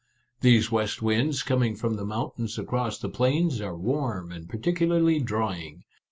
[0.39, 5.83] These west winds, coming from the mountains across the plains, are warm and particularly drying.